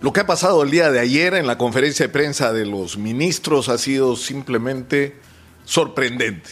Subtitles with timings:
[0.00, 2.96] Lo que ha pasado el día de ayer en la conferencia de prensa de los
[2.98, 5.16] ministros ha sido simplemente
[5.64, 6.50] sorprendente.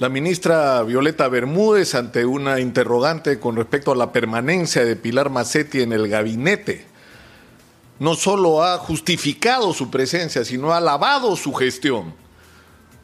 [0.00, 5.80] La ministra Violeta Bermúdez, ante una interrogante con respecto a la permanencia de Pilar Macetti
[5.80, 6.84] en el gabinete,
[8.00, 12.14] no solo ha justificado su presencia, sino ha alabado su gestión,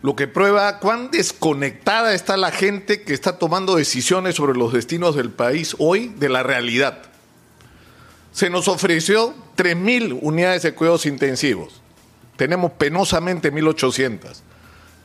[0.03, 5.15] lo que prueba cuán desconectada está la gente que está tomando decisiones sobre los destinos
[5.15, 7.12] del país hoy de la realidad.
[8.33, 11.83] Se nos ofreció 3.000 unidades de cuidados intensivos.
[12.37, 14.41] Tenemos penosamente 1.800.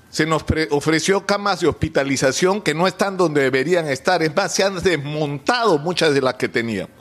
[0.09, 4.23] Se nos ofreció camas de hospitalización que no están donde deberían estar.
[4.23, 6.91] Es más, se han desmontado muchas de las que teníamos.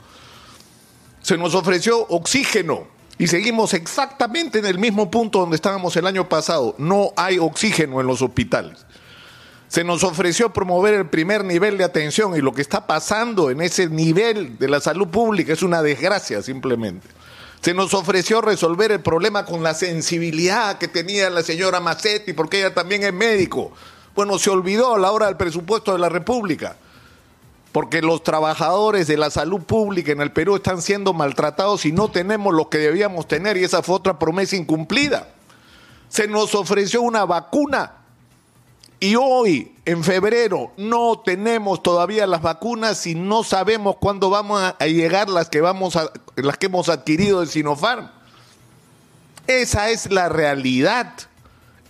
[1.21, 6.27] Se nos ofreció oxígeno y seguimos exactamente en el mismo punto donde estábamos el año
[6.27, 6.75] pasado.
[6.77, 8.85] No hay oxígeno en los hospitales.
[9.67, 13.61] Se nos ofreció promover el primer nivel de atención y lo que está pasando en
[13.61, 17.07] ese nivel de la salud pública es una desgracia simplemente.
[17.61, 22.59] Se nos ofreció resolver el problema con la sensibilidad que tenía la señora Macetti, porque
[22.59, 23.73] ella también es médico.
[24.15, 26.77] Bueno, se olvidó a la hora del presupuesto de la República,
[27.73, 32.09] porque los trabajadores de la salud pública en el Perú están siendo maltratados y no
[32.09, 35.27] tenemos lo que debíamos tener, y esa fue otra promesa incumplida.
[36.07, 37.96] Se nos ofreció una vacuna
[38.99, 44.85] y hoy, en febrero, no tenemos todavía las vacunas y no sabemos cuándo vamos a
[44.87, 48.09] llegar las que, vamos a, las que hemos adquirido de Sinopharm.
[49.45, 51.13] Esa es la realidad.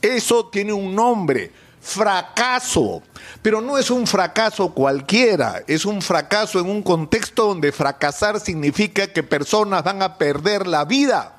[0.01, 3.01] Eso tiene un nombre, fracaso.
[3.41, 9.07] Pero no es un fracaso cualquiera, es un fracaso en un contexto donde fracasar significa
[9.07, 11.35] que personas van a perder la vida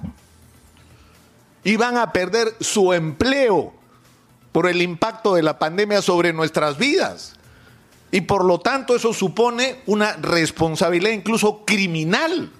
[1.62, 3.77] y van a perder su empleo
[4.52, 7.34] por el impacto de la pandemia sobre nuestras vidas.
[8.10, 12.50] Y por lo tanto eso supone una responsabilidad incluso criminal.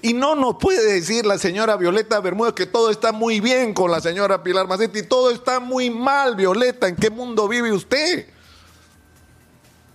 [0.00, 3.90] Y no nos puede decir la señora Violeta Bermúdez que todo está muy bien con
[3.90, 8.26] la señora Pilar Macetti, todo está muy mal, Violeta, ¿en qué mundo vive usted?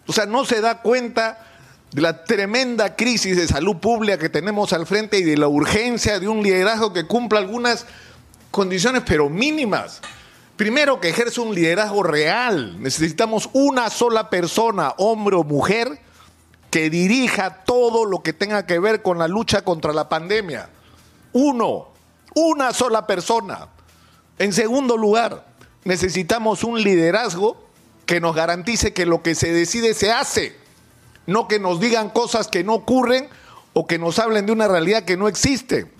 [0.05, 1.45] O sea, no se da cuenta
[1.91, 6.19] de la tremenda crisis de salud pública que tenemos al frente y de la urgencia
[6.19, 7.85] de un liderazgo que cumpla algunas
[8.51, 10.01] condiciones, pero mínimas.
[10.57, 12.81] Primero, que ejerce un liderazgo real.
[12.81, 16.01] Necesitamos una sola persona, hombre o mujer,
[16.71, 20.69] que dirija todo lo que tenga que ver con la lucha contra la pandemia.
[21.31, 21.89] Uno,
[22.33, 23.67] una sola persona.
[24.39, 25.45] En segundo lugar,
[25.83, 27.63] necesitamos un liderazgo
[28.07, 30.55] que nos garantice que lo que se decide se hace,
[31.27, 33.29] no que nos digan cosas que no ocurren
[33.73, 35.96] o que nos hablen de una realidad que no existe.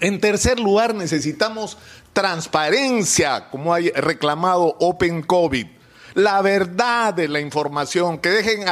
[0.00, 1.78] En tercer lugar, necesitamos
[2.12, 5.66] transparencia, como ha reclamado Open COVID.
[6.14, 8.64] La verdad de la información, que dejen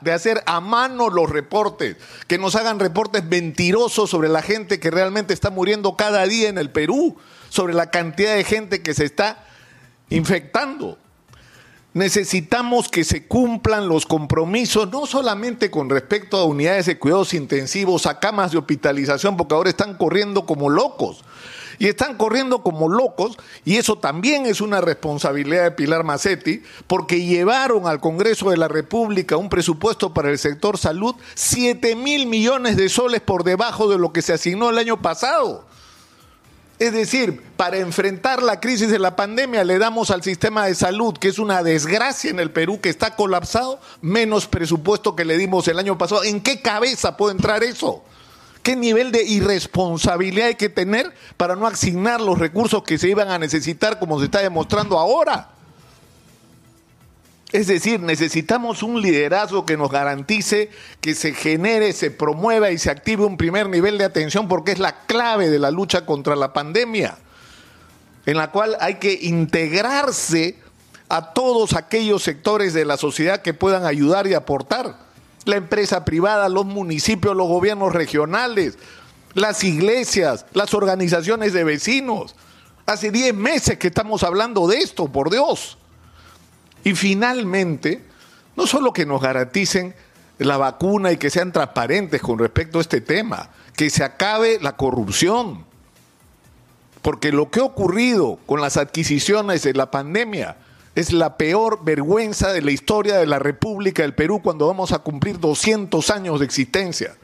[0.00, 1.96] de hacer a mano los reportes,
[2.26, 6.58] que nos hagan reportes mentirosos sobre la gente que realmente está muriendo cada día en
[6.58, 7.16] el Perú,
[7.50, 9.44] sobre la cantidad de gente que se está
[10.10, 10.98] infectando.
[11.98, 18.06] Necesitamos que se cumplan los compromisos, no solamente con respecto a unidades de cuidados intensivos,
[18.06, 21.24] a camas de hospitalización, porque ahora están corriendo como locos,
[21.80, 27.24] y están corriendo como locos, y eso también es una responsabilidad de Pilar Macetti, porque
[27.24, 32.76] llevaron al Congreso de la República un presupuesto para el sector salud 7 mil millones
[32.76, 35.67] de soles por debajo de lo que se asignó el año pasado.
[36.78, 41.14] Es decir, para enfrentar la crisis de la pandemia le damos al sistema de salud,
[41.18, 45.66] que es una desgracia en el Perú, que está colapsado, menos presupuesto que le dimos
[45.66, 46.22] el año pasado.
[46.22, 48.04] ¿En qué cabeza puede entrar eso?
[48.62, 53.28] ¿Qué nivel de irresponsabilidad hay que tener para no asignar los recursos que se iban
[53.28, 55.48] a necesitar como se está demostrando ahora?
[57.50, 60.70] Es decir, necesitamos un liderazgo que nos garantice
[61.00, 64.78] que se genere, se promueva y se active un primer nivel de atención porque es
[64.78, 67.16] la clave de la lucha contra la pandemia,
[68.26, 70.58] en la cual hay que integrarse
[71.08, 74.96] a todos aquellos sectores de la sociedad que puedan ayudar y aportar
[75.46, 78.76] la empresa privada, los municipios, los gobiernos regionales,
[79.32, 82.36] las iglesias, las organizaciones de vecinos.
[82.84, 85.77] Hace 10 meses que estamos hablando de esto, por Dios.
[86.84, 88.02] Y finalmente,
[88.56, 89.94] no solo que nos garanticen
[90.38, 94.76] la vacuna y que sean transparentes con respecto a este tema, que se acabe la
[94.76, 95.64] corrupción.
[97.02, 100.56] Porque lo que ha ocurrido con las adquisiciones de la pandemia
[100.94, 104.98] es la peor vergüenza de la historia de la República del Perú cuando vamos a
[104.98, 107.16] cumplir 200 años de existencia,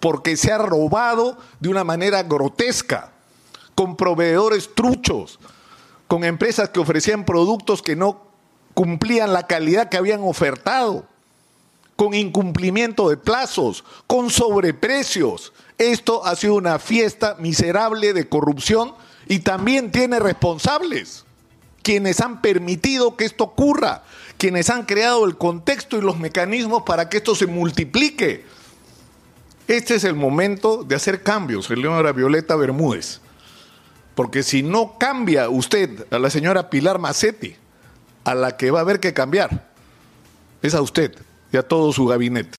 [0.00, 3.12] porque se ha robado de una manera grotesca,
[3.74, 5.40] con proveedores truchos,
[6.06, 8.33] con empresas que ofrecían productos que no
[8.74, 11.06] cumplían la calidad que habían ofertado,
[11.96, 15.52] con incumplimiento de plazos, con sobreprecios.
[15.78, 18.94] Esto ha sido una fiesta miserable de corrupción
[19.28, 21.24] y también tiene responsables,
[21.82, 24.02] quienes han permitido que esto ocurra,
[24.38, 28.44] quienes han creado el contexto y los mecanismos para que esto se multiplique.
[29.68, 33.20] Este es el momento de hacer cambios, señora Violeta Bermúdez.
[34.14, 37.56] Porque si no cambia usted a la señora Pilar Macetti,
[38.24, 39.68] a la que va a haber que cambiar,
[40.62, 41.14] es a usted
[41.52, 42.50] y a todo su gabinete.